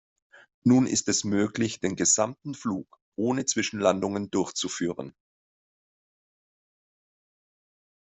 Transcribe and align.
Nun 0.63 0.87
ist 0.87 1.07
es 1.09 1.23
möglich, 1.25 1.79
den 1.79 1.95
gesamten 1.95 2.55
Flug 2.55 2.97
ohne 3.17 3.45
Zwischenlandungen 3.45 4.31
durchzuführen. 4.31 5.13